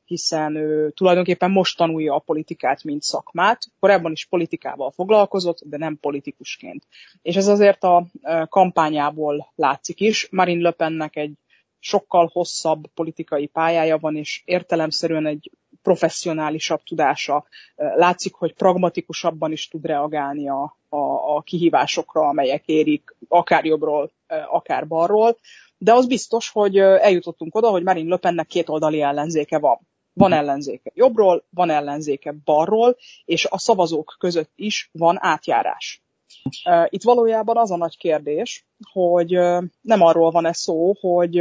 hiszen 0.06 0.56
ő 0.56 0.89
tulajdonképpen 0.89 1.51
most 1.51 1.78
tanulja 1.78 2.13
a 2.13 2.20
politikát, 2.20 2.84
mint 2.84 3.01
szakmát. 3.01 3.62
Korábban 3.80 4.12
is 4.12 4.25
politikával 4.25 4.92
foglalkozott, 4.92 5.60
de 5.63 5.78
nem 5.78 5.98
politikusként. 6.01 6.84
És 7.22 7.36
ez 7.36 7.48
azért 7.48 7.84
a 7.84 8.06
kampányából 8.50 9.51
látszik 9.56 10.00
is. 10.00 10.28
Marine 10.32 10.62
Le 10.62 10.72
Pennek 10.72 11.16
egy 11.16 11.34
sokkal 11.80 12.30
hosszabb 12.34 12.88
politikai 12.94 13.48
pályája 13.48 13.98
van, 13.98 14.16
és 14.16 14.42
értelemszerűen 14.46 15.25
egy 15.25 15.51
professzionálisabb 15.82 16.84
tudása. 16.84 17.46
Látszik, 17.75 18.34
hogy 18.34 18.54
pragmatikusabban 18.54 19.51
is 19.51 19.68
tud 19.68 19.86
reagálni 19.86 20.50
a, 20.50 20.78
a, 20.89 21.36
a 21.36 21.42
kihívásokra, 21.42 22.22
amelyek 22.22 22.63
érik, 22.66 23.16
akár 23.28 23.66
jobbról, 23.66 24.12
akár 24.28 24.88
balról 24.88 25.38
de 25.80 25.94
az 25.94 26.08
biztos, 26.08 26.50
hogy 26.50 26.78
eljutottunk 26.78 27.56
oda, 27.56 27.70
hogy 27.70 27.84
Marine 27.84 28.10
Le 28.10 28.18
Pennek 28.18 28.48
két 28.48 28.70
oldali 28.70 29.02
ellenzéke 29.02 29.60
van. 29.60 29.80
Van 30.14 30.34
ellenzéke 30.34 30.92
jobbról, 30.94 31.44
van 31.50 31.70
ellenzéke 31.70 32.36
balról, 32.44 32.98
és 33.26 33.46
a 33.46 33.58
szavazók 33.58 34.16
között 34.20 34.52
is 34.56 34.90
van 34.94 35.18
átjárás. 35.20 36.04
Itt 36.90 37.04
valójában 37.04 37.58
az 37.58 37.72
a 37.72 37.78
nagy 37.78 37.98
kérdés, 37.98 38.66
hogy 38.92 39.30
nem 39.82 40.02
arról 40.02 40.32
van-e 40.32 40.54
szó, 40.54 40.94
hogy 41.00 41.36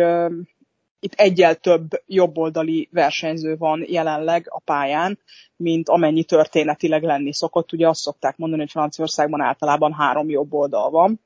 itt 1.00 1.12
egyel 1.14 1.54
több 1.54 1.88
jobboldali 2.07 2.88
versenyző 2.92 3.57
van 3.57 3.85
jelenleg 3.87 4.47
a 4.49 4.61
pályán, 4.61 5.18
mint 5.57 5.88
amennyi 5.88 6.25
történetileg 6.25 7.02
lenni 7.02 7.33
szokott. 7.33 7.73
Ugye 7.73 7.88
azt 7.88 8.00
szokták 8.00 8.37
mondani, 8.37 8.61
hogy 8.61 8.71
Franciaországban 8.71 9.40
általában 9.40 9.92
három 9.92 10.28
jobboldal 10.28 10.90
van 10.90 11.21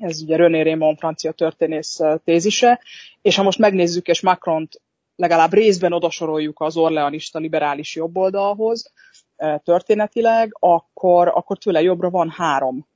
ez 0.00 0.22
ugye 0.22 0.36
René 0.36 0.60
Raymond 0.60 0.98
francia 0.98 1.32
történész 1.32 2.00
tézise, 2.24 2.80
és 3.22 3.36
ha 3.36 3.42
most 3.42 3.58
megnézzük, 3.58 4.06
és 4.06 4.20
Macron-t 4.20 4.80
legalább 5.16 5.52
részben 5.52 5.92
odasoroljuk 5.92 6.60
az 6.60 6.76
orleanista 6.76 7.38
liberális 7.38 7.94
jobboldalhoz 7.94 8.92
történetileg, 9.64 10.56
akkor, 10.58 11.28
akkor 11.28 11.58
tőle 11.58 11.82
jobbra 11.82 12.10
van 12.10 12.30
három 12.30 12.86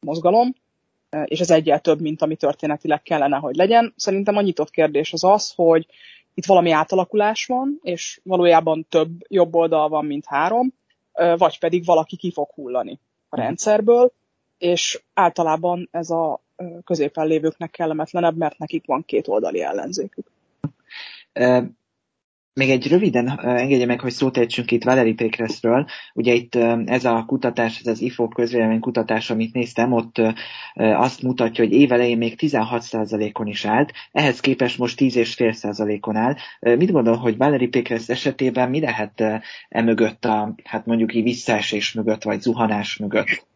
mozgalom, 0.00 0.54
és 1.24 1.40
ez 1.40 1.50
egyel 1.50 1.80
több, 1.80 2.00
mint 2.00 2.22
ami 2.22 2.36
történetileg 2.36 3.02
kellene, 3.02 3.36
hogy 3.36 3.56
legyen. 3.56 3.94
Szerintem 3.96 4.36
a 4.36 4.40
nyitott 4.40 4.70
kérdés 4.70 5.12
az 5.12 5.24
az, 5.24 5.52
hogy 5.54 5.86
itt 6.34 6.46
valami 6.46 6.70
átalakulás 6.70 7.46
van, 7.46 7.80
és 7.82 8.20
valójában 8.22 8.86
több 8.88 9.10
jobb 9.28 9.54
oldal 9.54 9.88
van, 9.88 10.04
mint 10.04 10.26
három, 10.26 10.74
vagy 11.36 11.58
pedig 11.58 11.84
valaki 11.84 12.16
ki 12.16 12.32
fog 12.32 12.48
hullani 12.54 13.00
a 13.28 13.36
rendszerből, 13.36 14.12
és 14.58 15.02
általában 15.14 15.88
ez 15.90 16.10
a 16.10 16.42
középen 16.84 17.26
lévőknek 17.26 17.70
kellemetlenebb, 17.70 18.36
mert 18.36 18.58
nekik 18.58 18.86
van 18.86 19.04
két 19.06 19.28
oldali 19.28 19.62
ellenzékük. 19.62 20.26
Még 22.60 22.70
egy 22.70 22.88
röviden 22.88 23.38
engedje 23.40 23.86
meg, 23.86 24.00
hogy 24.00 24.12
szót 24.12 24.36
ejtsünk 24.36 24.70
itt 24.70 24.84
Valeri 24.84 25.14
Pékreszről. 25.14 25.86
Ugye 26.14 26.32
itt 26.32 26.54
ez 26.84 27.04
a 27.04 27.24
kutatás, 27.26 27.80
ez 27.80 27.86
az 27.86 28.00
IFO 28.00 28.28
közvélemény 28.28 28.80
kutatás, 28.80 29.30
amit 29.30 29.52
néztem, 29.52 29.92
ott 29.92 30.20
azt 30.74 31.22
mutatja, 31.22 31.64
hogy 31.64 31.72
évelején 31.72 32.18
még 32.18 32.34
16%-on 32.38 33.46
is 33.46 33.64
állt, 33.64 33.92
ehhez 34.12 34.40
képest 34.40 34.78
most 34.78 35.00
10,5%-on 35.00 36.16
áll. 36.16 36.34
Mit 36.60 36.92
gondol, 36.92 37.16
hogy 37.16 37.36
Valeri 37.36 37.68
Pékresz 37.68 38.08
esetében 38.08 38.70
mi 38.70 38.80
lehet 38.80 39.22
emögött 39.68 40.24
a, 40.24 40.54
hát 40.64 40.86
mondjuk 40.86 41.14
így 41.14 41.22
visszaesés 41.22 41.92
mögött, 41.92 42.22
vagy 42.22 42.40
zuhanás 42.40 42.96
mögött? 42.96 43.46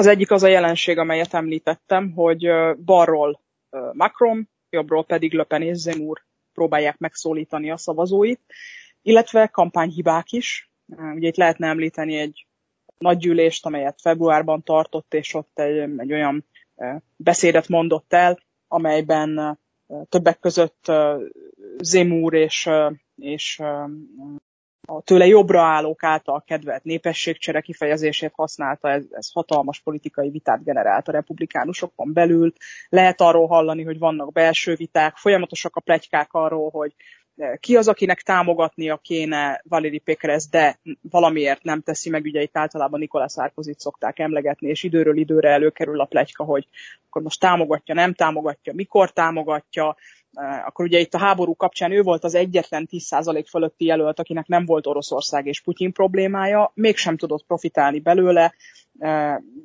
Az 0.00 0.06
egyik 0.06 0.30
az 0.30 0.42
a 0.42 0.48
jelenség, 0.48 0.98
amelyet 0.98 1.34
említettem, 1.34 2.10
hogy 2.10 2.48
balról 2.84 3.40
Macron, 3.92 4.48
jobbról 4.70 5.04
pedig 5.04 5.32
Le 5.32 5.44
Pen 5.44 5.62
és 5.62 5.76
Zemmour 5.76 6.22
próbálják 6.52 6.98
megszólítani 6.98 7.70
a 7.70 7.76
szavazóit, 7.76 8.40
illetve 9.02 9.46
kampányhibák 9.46 10.32
is. 10.32 10.70
Ugye 11.14 11.28
itt 11.28 11.36
lehetne 11.36 11.68
említeni 11.68 12.16
egy 12.16 12.46
nagy 12.98 13.18
gyűlést, 13.18 13.66
amelyet 13.66 14.00
februárban 14.00 14.62
tartott, 14.62 15.14
és 15.14 15.34
ott 15.34 15.58
egy, 15.58 15.78
egy 15.96 16.12
olyan 16.12 16.44
beszédet 17.16 17.68
mondott 17.68 18.12
el, 18.12 18.38
amelyben 18.68 19.58
többek 20.08 20.38
között 20.38 20.92
Zemúr 21.78 22.34
és, 22.34 22.68
és 23.16 23.62
a 24.86 25.02
tőle 25.02 25.26
jobbra 25.26 25.60
állók 25.60 26.02
által 26.02 26.42
kedvelt 26.46 26.84
népességcsere 26.84 27.60
kifejezését 27.60 28.32
használta, 28.34 28.90
ez, 28.90 29.04
ez 29.10 29.32
hatalmas 29.32 29.80
politikai 29.80 30.30
vitát 30.30 30.64
generált 30.64 31.08
a 31.08 31.12
republikánusokon 31.12 32.12
belül. 32.12 32.52
Lehet 32.88 33.20
arról 33.20 33.46
hallani, 33.46 33.82
hogy 33.82 33.98
vannak 33.98 34.32
belső 34.32 34.74
viták, 34.74 35.16
folyamatosak 35.16 35.76
a 35.76 35.80
plegykák 35.80 36.32
arról, 36.32 36.70
hogy 36.70 36.94
e, 37.36 37.56
ki 37.56 37.76
az, 37.76 37.88
akinek 37.88 38.22
támogatnia 38.22 38.96
kéne 38.96 39.60
Valéri 39.68 39.98
Pékrez, 39.98 40.48
de 40.48 40.78
valamiért 41.10 41.62
nem 41.62 41.80
teszi 41.80 42.10
meg, 42.10 42.24
ugye 42.24 42.42
itt 42.42 42.56
általában 42.56 43.00
Nikolás 43.00 43.32
sarkozy 43.32 43.74
szokták 43.78 44.18
emlegetni, 44.18 44.68
és 44.68 44.82
időről 44.82 45.16
időre 45.16 45.50
előkerül 45.50 46.00
a 46.00 46.04
plegyka, 46.04 46.44
hogy 46.44 46.68
akkor 47.06 47.22
most 47.22 47.40
támogatja, 47.40 47.94
nem 47.94 48.14
támogatja, 48.14 48.72
mikor 48.72 49.10
támogatja, 49.10 49.96
akkor 50.66 50.84
ugye 50.84 50.98
itt 50.98 51.14
a 51.14 51.18
háború 51.18 51.54
kapcsán 51.54 51.92
ő 51.92 52.02
volt 52.02 52.24
az 52.24 52.34
egyetlen 52.34 52.88
10% 52.90 53.44
fölötti 53.48 53.84
jelölt, 53.84 54.18
akinek 54.18 54.46
nem 54.46 54.64
volt 54.64 54.86
Oroszország 54.86 55.46
és 55.46 55.60
Putyin 55.60 55.92
problémája, 55.92 56.72
mégsem 56.74 57.16
tudott 57.16 57.46
profitálni 57.46 58.00
belőle. 58.00 58.54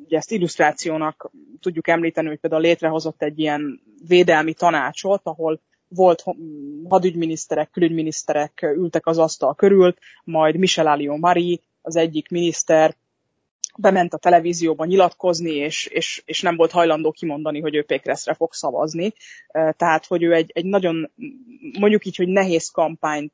Ugye 0.06 0.18
ezt 0.18 0.32
illusztrációnak 0.32 1.32
tudjuk 1.60 1.88
említeni, 1.88 2.28
hogy 2.28 2.40
például 2.40 2.62
létrehozott 2.62 3.22
egy 3.22 3.40
ilyen 3.40 3.82
védelmi 4.08 4.54
tanácsot, 4.54 5.22
ahol 5.24 5.62
volt 5.88 6.24
hadügyminiszterek, 6.90 7.70
külügyminiszterek 7.70 8.62
ültek 8.62 9.06
az 9.06 9.18
asztal 9.18 9.56
körül, 9.56 9.94
majd 10.24 10.58
Michel 10.58 10.88
Alliot 10.88 11.20
Marie, 11.20 11.58
az 11.82 11.96
egyik 11.96 12.30
miniszter 12.30 12.96
bement 13.78 14.14
a 14.14 14.18
televízióba 14.18 14.86
nyilatkozni, 14.86 15.52
és, 15.52 15.86
és, 15.86 16.22
és 16.26 16.42
nem 16.42 16.56
volt 16.56 16.72
hajlandó 16.72 17.12
kimondani, 17.12 17.60
hogy 17.60 17.76
ő 17.76 17.84
Pékreszre 17.84 18.34
fog 18.34 18.54
szavazni. 18.54 19.14
Tehát, 19.52 20.06
hogy 20.06 20.24
ő 20.24 20.34
egy, 20.34 20.52
egy 20.54 20.66
nagyon, 20.66 21.12
mondjuk 21.80 22.06
így, 22.06 22.16
hogy 22.16 22.28
nehéz 22.28 22.70
kampányt 22.70 23.34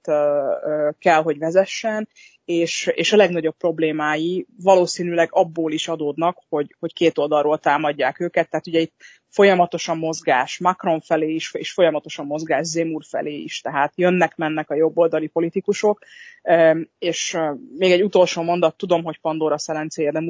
kell, 1.00 1.22
hogy 1.22 1.38
vezessen, 1.38 2.10
és, 2.46 2.92
és 2.94 3.14
a 3.14 3.18
legnagyobb 3.18 3.58
problémái 3.58 4.46
valószínűleg 4.58 5.30
abból 5.32 5.72
is 5.72 5.88
adódnak, 5.88 6.38
hogy, 6.50 6.76
hogy 6.80 6.94
két 6.94 7.18
oldalról 7.18 7.58
támadják 7.58 8.20
őket. 8.20 8.50
Tehát 8.50 8.68
ugye 8.68 8.80
itt 8.80 8.94
folyamatosan 9.32 9.98
mozgás 9.98 10.60
Macron 10.60 11.02
felé 11.02 11.34
is, 11.34 11.54
és 11.54 11.72
folyamatosan 11.72 12.26
mozgás 12.26 12.68
Zemur 12.68 13.04
felé 13.10 13.34
is, 13.34 13.62
tehát 13.62 13.94
jönnek-mennek 13.96 14.70
a 14.70 14.76
jobboldali 14.76 15.28
politikusok, 15.28 16.00
és 17.00 17.38
még 17.78 17.92
egy 17.92 18.04
utolsó 18.04 18.42
mondat, 18.42 18.78
tudom, 18.78 19.04
hogy 19.04 19.20
Pandora 19.20 19.58
szelencéje, 19.58 20.12
de 20.12 20.24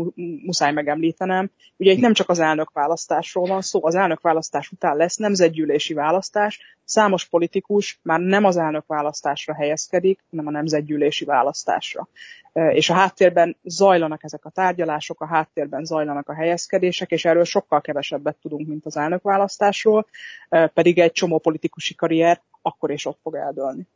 muszáj 0.46 0.72
megemlítenem, 0.72 1.52
ugye 1.78 1.92
itt 1.92 2.00
nem 2.00 2.14
csak 2.14 2.30
az 2.30 2.40
elnökválasztásról 2.40 3.48
van 3.48 3.62
szó, 3.62 3.86
az 3.86 3.96
elnökválasztás 3.96 4.72
után 4.72 4.96
lesz 4.98 5.16
nemzetgyűlési 5.16 5.94
választás, 5.94 6.60
számos 6.84 7.26
politikus 7.26 8.00
már 8.04 8.20
nem 8.20 8.44
az 8.44 8.58
elnökválasztásra 8.58 9.56
helyezkedik, 9.56 10.24
hanem 10.30 10.48
a 10.48 10.52
nemzetgyűlési 10.52 11.26
választásra. 11.26 12.08
És 12.54 12.90
a 12.90 12.94
háttérben 12.94 13.58
zajlanak 13.64 14.24
ezek 14.24 14.46
a 14.46 14.50
tárgyalások, 14.50 15.22
a 15.22 15.26
háttérben 15.26 15.86
zajlanak 15.86 16.30
a 16.30 16.34
helyezkedések, 16.34 17.12
és 17.12 17.26
erről 17.26 17.44
sokkal 17.44 17.82
kevesebbet 17.82 18.38
tudunk, 18.42 18.68
mint 18.68 18.86
az 18.86 18.91
elnökválasztásról, 18.96 20.06
pedig 20.50 21.00
egy 21.00 21.12
csomó 21.12 21.40
politikusi 21.40 21.96
karrier 21.96 22.42
akkor 22.62 22.92
és 22.92 23.06
ott 23.06 23.20
fog 23.22 23.36
eldőlni. 23.36 23.88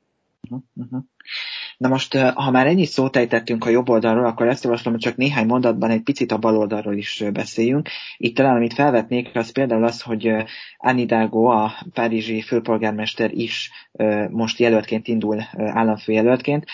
Uh-huh. 0.76 1.04
Na 1.78 1.88
most, 1.88 2.18
ha 2.18 2.52
már 2.52 2.68
ennyi 2.68 2.86
szót 2.86 3.16
ejtettünk 3.16 3.66
a 3.66 3.70
jobb 3.70 3.90
oldalról, 3.90 4.26
akkor 4.26 4.48
ezt 4.48 4.64
javaslom, 4.64 4.94
hogy 4.94 5.04
csak 5.04 5.16
néhány 5.16 5.46
mondatban 5.46 5.90
egy 5.90 6.02
picit 6.02 6.32
a 6.32 6.38
bal 6.38 6.58
oldalról 6.58 6.96
is 6.96 7.24
beszéljünk. 7.34 7.90
Itt 8.18 8.36
talán, 8.36 8.56
amit 8.56 8.74
felvetnék, 8.74 9.30
az 9.34 9.52
például 9.52 9.84
az, 9.84 10.02
hogy 10.02 10.32
Anne 10.78 10.98
Hidalgo, 10.98 11.44
a 11.44 11.74
párizsi 11.94 12.42
főpolgármester 12.42 13.32
is 13.34 13.72
most 14.30 14.60
jelöltként 14.60 15.08
indul 15.08 15.44
államfőjelöltként, 15.58 16.66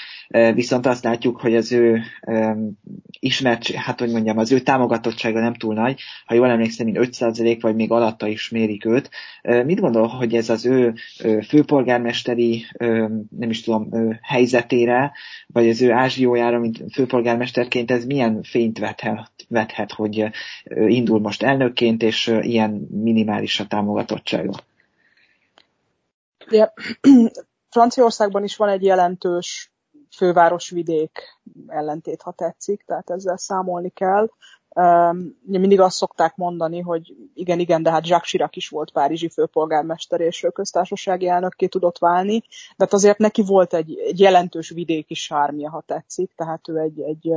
viszont 0.53 0.85
azt 0.85 1.03
látjuk, 1.03 1.41
hogy 1.41 1.55
az 1.55 1.71
ő 1.71 2.01
ismert, 3.19 3.71
hát 3.71 3.99
hogy 3.99 4.11
mondjam, 4.11 4.37
az 4.37 4.51
ő 4.51 4.59
támogatottsága 4.59 5.39
nem 5.39 5.53
túl 5.53 5.73
nagy, 5.73 6.01
ha 6.25 6.33
jól 6.33 6.49
emlékszem, 6.49 6.85
mint 6.85 6.97
5% 7.01 7.57
vagy 7.61 7.75
még 7.75 7.91
alatta 7.91 8.27
is 8.27 8.49
mérik 8.49 8.85
őt. 8.85 9.09
Mit 9.65 9.79
gondol, 9.79 10.07
hogy 10.07 10.35
ez 10.35 10.49
az 10.49 10.65
ő 10.65 10.93
főpolgármesteri, 11.47 12.65
nem 13.29 13.49
is 13.49 13.61
tudom, 13.61 13.89
helyzetére, 14.21 14.90
vagy 15.47 15.69
az 15.69 15.81
ő 15.81 15.91
ázsiójára, 15.91 16.59
mint 16.59 16.83
főpolgármesterként, 16.93 17.91
ez 17.91 18.05
milyen 18.05 18.43
fényt 18.43 18.79
vethet, 18.79 19.31
vethet 19.47 19.91
hogy 19.91 20.29
indul 20.87 21.19
most 21.19 21.43
elnökként, 21.43 22.03
és 22.03 22.27
ilyen 22.41 22.71
minimális 22.91 23.59
a 23.59 23.67
támogatottsága? 23.67 24.53
Ja, 26.49 26.73
Franciaországban 27.69 28.43
is 28.43 28.55
van 28.55 28.69
egy 28.69 28.83
jelentős 28.83 29.71
fővárosvidék 30.15 31.19
ellentét, 31.67 32.21
ha 32.21 32.31
tetszik, 32.31 32.83
tehát 32.85 33.09
ezzel 33.09 33.37
számolni 33.37 33.89
kell. 33.89 34.29
Mindig 35.41 35.79
azt 35.79 35.95
szokták 35.95 36.35
mondani, 36.35 36.79
hogy 36.79 37.15
igen, 37.33 37.59
igen, 37.59 37.83
de 37.83 37.91
hát 37.91 38.07
Jacques 38.07 38.29
Chirac 38.29 38.55
is 38.55 38.69
volt 38.69 38.91
párizsi 38.91 39.29
főpolgármester 39.29 40.19
és 40.19 40.47
köztársasági 40.53 41.27
elnökké 41.27 41.67
tudott 41.67 41.97
válni, 41.97 42.37
de 42.77 42.83
hát 42.83 42.93
azért 42.93 43.17
neki 43.17 43.41
volt 43.41 43.73
egy, 43.73 43.97
egy 43.97 44.19
jelentős 44.19 44.69
vidéki 44.69 45.13
sármja, 45.13 45.69
ha 45.69 45.83
tetszik, 45.85 46.33
tehát 46.35 46.67
ő 46.67 46.77
egy, 46.77 47.01
egy 47.01 47.33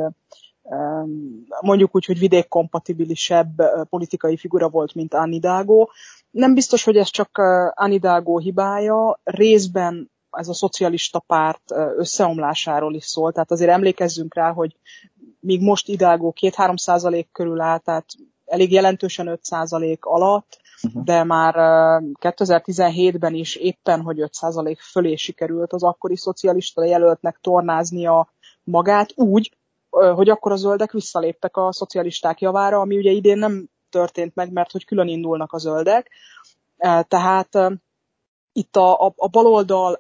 mondjuk 1.61 1.95
úgy, 1.95 2.05
hogy 2.05 2.19
vidékkompatibilisebb 2.19 3.63
politikai 3.89 4.37
figura 4.37 4.69
volt, 4.69 4.95
mint 4.95 5.15
Hidalgo. 5.25 5.87
Nem 6.31 6.55
biztos, 6.55 6.85
hogy 6.85 6.97
ez 6.97 7.09
csak 7.09 7.41
Hidalgo 7.87 8.39
hibája, 8.39 9.21
részben 9.25 10.13
ez 10.31 10.49
a 10.49 10.55
szocialista 10.55 11.19
párt 11.19 11.73
összeomlásáról 11.97 12.95
is 12.95 13.05
szól, 13.05 13.33
tehát 13.33 13.51
azért 13.51 13.71
emlékezzünk 13.71 14.35
rá, 14.35 14.53
hogy 14.53 14.77
míg 15.45 15.63
most 15.63 15.87
Hidalgo 15.87 16.33
2-3 16.41 16.77
százalék 16.77 17.29
körül 17.33 17.61
áll, 17.61 17.79
tehát 17.79 18.05
elég 18.45 18.73
jelentősen 18.73 19.27
5 19.27 19.45
százalék 19.45 20.05
alatt, 20.05 20.59
uh-huh. 20.83 21.05
de 21.05 21.25
már 21.25 21.55
2017-ben 22.21 23.35
is 23.35 23.57
éppen, 23.57 24.01
hogy 24.01 24.21
5 24.21 24.33
százalék 24.33 24.81
fölé 24.81 25.15
sikerült 25.15 25.73
az 25.73 25.83
akkori 25.83 26.17
szocialista 26.17 26.85
jelöltnek 26.85 27.39
tornáznia 27.41 28.33
magát 28.63 29.13
úgy, 29.15 29.57
hogy 30.15 30.29
akkor 30.29 30.53
a 30.53 30.57
zöldek 30.57 30.93
visszaléptek 30.93 31.57
a 31.57 31.73
szocialisták 31.73 32.41
javára, 32.41 32.81
ami 32.81 32.97
ugye 32.97 33.11
idén 33.11 33.39
nem 33.39 33.69
történt 33.91 34.35
meg, 34.35 34.53
mert 34.53 34.73
hogy 34.73 34.85
külön 34.85 35.09
indulnak 35.09 35.53
a 35.53 35.59
zöldek. 35.59 36.11
Tehát 37.09 37.49
itt 38.57 38.77
a, 38.77 39.07
a, 39.07 39.13
a 39.17 39.29
baloldal 39.29 39.99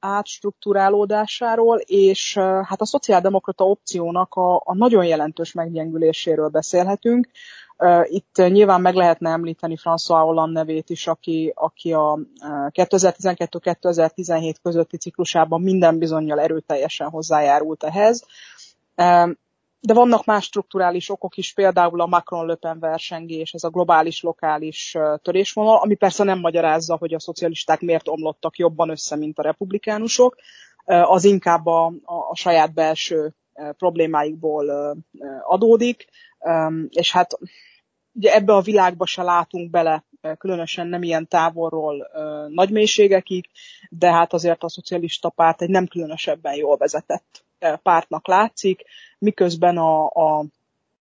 átstruktúrálódásáról, 0.00 1.78
és 1.78 2.34
hát 2.38 2.80
a 2.80 2.86
szociáldemokrata 2.86 3.64
opciónak 3.64 4.34
a, 4.34 4.54
a 4.64 4.74
nagyon 4.74 5.04
jelentős 5.04 5.52
meggyengüléséről 5.52 6.48
beszélhetünk. 6.48 7.28
Itt 8.02 8.36
nyilván 8.36 8.80
meg 8.80 8.94
lehetne 8.94 9.30
említeni 9.30 9.76
François 9.82 10.20
Hollande 10.22 10.58
nevét 10.58 10.90
is, 10.90 11.06
aki, 11.06 11.52
aki 11.54 11.92
a 11.92 12.18
2012-2017 12.70 14.54
közötti 14.62 14.96
ciklusában 14.96 15.60
minden 15.60 15.98
bizonyal 15.98 16.40
erőteljesen 16.40 17.08
hozzájárult 17.08 17.84
ehhez. 17.84 18.24
De 19.86 19.94
vannak 19.94 20.24
más 20.24 20.44
strukturális 20.44 21.10
okok 21.10 21.36
is, 21.36 21.52
például 21.52 22.00
a 22.00 22.06
Macron-Le 22.06 22.54
Pen 22.54 22.78
versengés, 22.78 23.52
ez 23.52 23.64
a 23.64 23.70
globális, 23.70 24.22
lokális 24.22 24.96
törésvonal, 25.22 25.76
ami 25.76 25.94
persze 25.94 26.24
nem 26.24 26.38
magyarázza, 26.38 26.96
hogy 26.96 27.14
a 27.14 27.20
szocialisták 27.20 27.80
miért 27.80 28.08
omlottak 28.08 28.56
jobban 28.56 28.90
össze, 28.90 29.16
mint 29.16 29.38
a 29.38 29.42
republikánusok, 29.42 30.36
az 30.84 31.24
inkább 31.24 31.66
a, 31.66 31.92
a 32.30 32.36
saját 32.36 32.74
belső 32.74 33.34
problémáikból 33.76 34.96
adódik, 35.42 36.06
és 36.88 37.12
hát 37.12 37.38
ugye 38.12 38.34
ebbe 38.34 38.54
a 38.54 38.60
világba 38.60 39.06
se 39.06 39.22
látunk 39.22 39.70
bele, 39.70 40.04
különösen 40.38 40.86
nem 40.86 41.02
ilyen 41.02 41.28
távolról 41.28 42.10
nagy 42.48 42.70
mélységekig, 42.70 43.48
de 43.90 44.12
hát 44.12 44.32
azért 44.32 44.62
a 44.62 44.68
szocialista 44.68 45.28
párt 45.28 45.62
egy 45.62 45.70
nem 45.70 45.86
különösebben 45.86 46.54
jól 46.54 46.76
vezetett 46.76 47.45
pártnak 47.82 48.26
látszik, 48.26 48.82
miközben 49.18 49.76
a, 49.76 50.04
a 50.04 50.44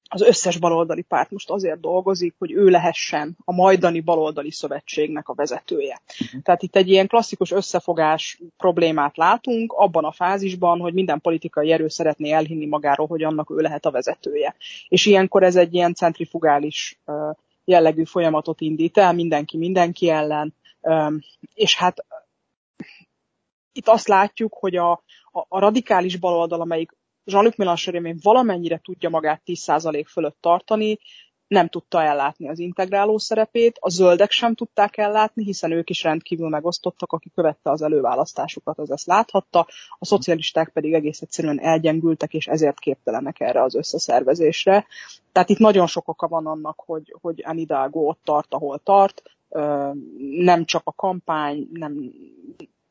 az 0.08 0.22
összes 0.22 0.58
baloldali 0.58 1.02
párt 1.02 1.30
most 1.30 1.50
azért 1.50 1.80
dolgozik, 1.80 2.34
hogy 2.38 2.52
ő 2.52 2.68
lehessen 2.68 3.36
a 3.44 3.52
majdani 3.52 4.00
baloldali 4.00 4.50
szövetségnek 4.50 5.28
a 5.28 5.34
vezetője. 5.34 6.00
Uh-huh. 6.20 6.42
Tehát 6.42 6.62
itt 6.62 6.76
egy 6.76 6.88
ilyen 6.88 7.06
klasszikus 7.06 7.50
összefogás 7.50 8.40
problémát 8.56 9.16
látunk 9.16 9.72
abban 9.72 10.04
a 10.04 10.12
fázisban, 10.12 10.80
hogy 10.80 10.92
minden 10.94 11.20
politikai 11.20 11.72
erő 11.72 11.88
szeretné 11.88 12.30
elhinni 12.32 12.66
magáról, 12.66 13.06
hogy 13.06 13.22
annak 13.22 13.50
ő 13.50 13.56
lehet 13.56 13.86
a 13.86 13.90
vezetője. 13.90 14.54
És 14.88 15.06
ilyenkor 15.06 15.42
ez 15.42 15.56
egy 15.56 15.74
ilyen 15.74 15.94
centrifugális 15.94 17.00
jellegű 17.64 18.04
folyamatot 18.04 18.60
indít 18.60 18.98
el, 18.98 19.12
mindenki 19.12 19.56
mindenki 19.56 20.10
ellen, 20.10 20.54
és 21.54 21.76
hát 21.76 22.04
itt 23.76 23.88
azt 23.88 24.08
látjuk, 24.08 24.54
hogy 24.54 24.76
a, 24.76 24.90
a, 24.92 25.46
a 25.48 25.58
radikális 25.58 26.16
baloldal, 26.16 26.60
amelyik 26.60 26.96
Jean-Luc 27.24 27.56
Mélenchon 27.56 28.16
valamennyire 28.22 28.80
tudja 28.84 29.08
magát 29.08 29.42
10% 29.46 30.04
fölött 30.06 30.36
tartani, 30.40 30.98
nem 31.46 31.68
tudta 31.68 32.02
ellátni 32.02 32.48
az 32.48 32.58
integráló 32.58 33.18
szerepét, 33.18 33.76
a 33.80 33.88
zöldek 33.88 34.30
sem 34.30 34.54
tudták 34.54 34.96
ellátni, 34.96 35.44
hiszen 35.44 35.72
ők 35.72 35.90
is 35.90 36.02
rendkívül 36.02 36.48
megosztottak, 36.48 37.12
aki 37.12 37.30
követte 37.34 37.70
az 37.70 37.82
előválasztásukat, 37.82 38.78
az 38.78 38.90
ezt 38.90 39.06
láthatta, 39.06 39.66
a 39.98 40.04
szocialisták 40.04 40.68
pedig 40.68 40.92
egész 40.92 41.20
egyszerűen 41.20 41.60
elgyengültek, 41.60 42.34
és 42.34 42.46
ezért 42.46 42.78
képtelenek 42.78 43.40
erre 43.40 43.62
az 43.62 43.74
összeszervezésre. 43.74 44.86
Tehát 45.32 45.48
itt 45.48 45.58
nagyon 45.58 45.86
sok 45.86 46.08
oka 46.08 46.28
van 46.28 46.46
annak, 46.46 46.82
hogy, 46.86 47.14
hogy 47.20 47.42
Anne 47.46 47.88
ott 47.90 48.20
tart, 48.24 48.54
ahol 48.54 48.78
tart, 48.78 49.22
nem 50.18 50.64
csak 50.64 50.82
a 50.84 50.92
kampány, 50.92 51.68
nem, 51.72 52.12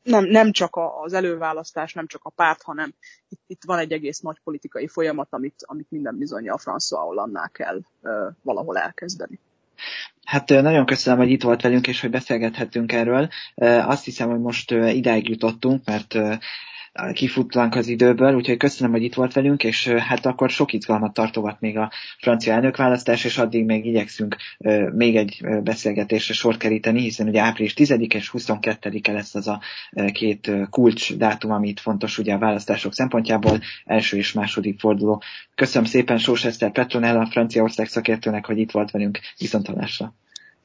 nem, 0.06 0.24
nem 0.24 0.52
csak 0.52 0.78
az 1.02 1.12
előválasztás, 1.12 1.92
nem 1.92 2.06
csak 2.06 2.24
a 2.24 2.30
párt, 2.30 2.62
hanem 2.62 2.94
itt, 3.28 3.40
itt 3.46 3.62
van 3.66 3.78
egy 3.78 3.92
egész 3.92 4.20
nagy 4.20 4.36
politikai 4.44 4.88
folyamat, 4.88 5.28
amit, 5.30 5.54
amit 5.58 5.90
minden 5.90 6.18
bizony 6.18 6.48
a 6.48 6.56
François 6.56 7.02
Hollande 7.02 7.50
kell 7.52 7.80
ö, 8.02 8.28
valahol 8.42 8.76
elkezdeni. 8.76 9.40
Hát 10.24 10.48
nagyon 10.48 10.86
köszönöm, 10.86 11.18
hogy 11.18 11.30
itt 11.30 11.42
volt 11.42 11.62
velünk, 11.62 11.86
és 11.86 12.00
hogy 12.00 12.10
beszélgethettünk 12.10 12.92
erről. 12.92 13.28
Azt 13.86 14.04
hiszem, 14.04 14.30
hogy 14.30 14.40
most 14.40 14.70
idáig 14.70 15.28
jutottunk, 15.28 15.84
mert 15.84 16.14
kifutlank 17.12 17.74
az 17.74 17.88
időből, 17.88 18.34
úgyhogy 18.34 18.56
köszönöm, 18.56 18.92
hogy 18.92 19.02
itt 19.02 19.14
volt 19.14 19.32
velünk, 19.32 19.64
és 19.64 19.88
hát 19.88 20.26
akkor 20.26 20.50
sok 20.50 20.72
izgalmat 20.72 21.12
tartogat 21.12 21.60
még 21.60 21.78
a 21.78 21.90
francia 22.18 22.52
elnökválasztás, 22.52 23.24
és 23.24 23.38
addig 23.38 23.64
még 23.64 23.86
igyekszünk 23.86 24.36
még 24.92 25.16
egy 25.16 25.44
beszélgetésre 25.62 26.34
sor 26.34 26.56
keríteni, 26.56 27.00
hiszen 27.00 27.28
ugye 27.28 27.40
április 27.40 27.74
10 27.74 27.90
és 27.90 28.30
22-e 28.32 29.12
lesz 29.12 29.34
az 29.34 29.48
a 29.48 29.60
két 30.12 30.50
kulcs 30.70 31.14
dátum, 31.14 31.50
amit 31.50 31.80
fontos 31.80 32.18
ugye 32.18 32.34
a 32.34 32.38
választások 32.38 32.94
szempontjából, 32.94 33.60
első 33.84 34.16
és 34.16 34.32
második 34.32 34.80
forduló. 34.80 35.22
Köszönöm 35.54 35.88
szépen 35.88 36.18
Sós 36.18 36.44
Eszter 36.44 36.72
Petronella, 36.72 37.20
a 37.20 37.26
Franciaország 37.26 37.86
szakértőnek, 37.88 38.46
hogy 38.46 38.58
itt 38.58 38.70
volt 38.70 38.90
velünk, 38.90 39.18
viszontalásra. 39.38 40.14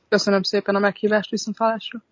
Köszönöm 0.09 0.43
szépen 0.43 0.75
a 0.75 0.79
meghívást, 0.79 1.29
viszontalásra. 1.29 2.03